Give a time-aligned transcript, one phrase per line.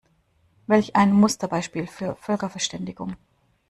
[0.65, 3.17] Welch ein Musterbeispiel für Völkerverständigung!